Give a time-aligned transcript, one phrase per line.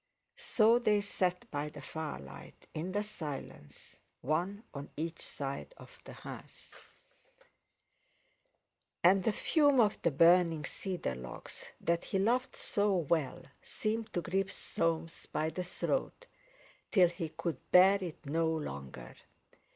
[0.37, 6.13] So they sat, by the firelight, in the silence, one on each side of the
[6.13, 6.73] hearth.
[9.03, 14.21] And the fume of the burning cedar logs, that he loved so well, seemed to
[14.23, 16.25] grip Soames by the throat
[16.89, 19.13] till he could bear it no longer.